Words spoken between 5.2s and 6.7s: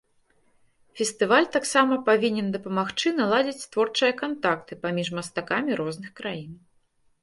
мастакамі розных краін.